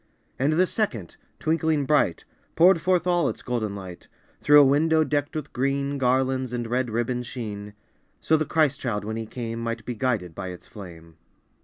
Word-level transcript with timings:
And 0.39 0.53
the 0.53 0.65
second, 0.65 1.15
twinkling 1.37 1.85
bright, 1.85 2.25
Poured 2.55 2.81
forth 2.81 3.05
all 3.05 3.29
its 3.29 3.43
golden 3.43 3.75
light 3.75 4.07
Through 4.41 4.59
a 4.59 4.65
window 4.65 5.03
decked 5.03 5.35
with 5.35 5.53
green 5.53 5.99
Garlands 5.99 6.53
and 6.53 6.65
red 6.65 6.89
ribbons' 6.89 7.27
sheen, 7.27 7.75
So 8.19 8.35
the 8.35 8.43
Christ 8.45 8.79
child 8.79 9.05
when 9.05 9.17
He 9.17 9.27
came 9.27 9.59
Might 9.59 9.85
be 9.85 9.93
guided 9.93 10.33
by 10.33 10.47
its 10.47 10.65
flame. 10.65 11.17